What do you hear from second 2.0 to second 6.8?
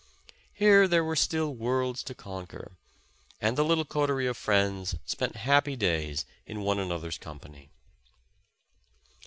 to conquer, and the little coterie of friends spent happy days in one